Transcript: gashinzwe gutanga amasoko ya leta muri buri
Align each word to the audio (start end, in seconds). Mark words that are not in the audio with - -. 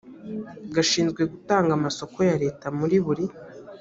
gashinzwe 0.75 1.21
gutanga 1.31 1.71
amasoko 1.77 2.17
ya 2.29 2.35
leta 2.43 2.65
muri 2.79 2.97
buri 3.05 3.25